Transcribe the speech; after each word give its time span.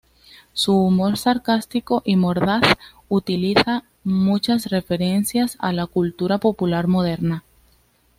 Su 0.53 0.75
humor 0.77 1.15
sarcástico 1.15 2.01
y 2.03 2.15
mordaz 2.15 2.63
utiliza 3.07 3.83
muchas 4.03 4.71
referencias 4.71 5.57
a 5.59 5.73
la 5.73 5.85
cultura 5.85 6.39
popular 6.39 6.87
moderna. 6.87 7.43